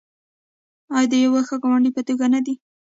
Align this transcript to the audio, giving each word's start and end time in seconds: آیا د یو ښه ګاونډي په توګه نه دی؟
آیا 0.95 1.07
د 1.11 1.13
یو 1.23 1.33
ښه 1.47 1.55
ګاونډي 1.61 1.91
په 1.95 2.01
توګه 2.07 2.25
نه 2.33 2.39
دی؟ 2.45 2.55